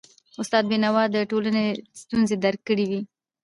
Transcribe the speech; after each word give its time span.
استاد 0.41 0.63
بينوا 0.71 1.03
د 1.11 1.17
ټولنې 1.31 1.65
ستونزي 2.01 2.35
درک 2.43 2.61
کړی 2.69 2.85
وي. 2.91 3.01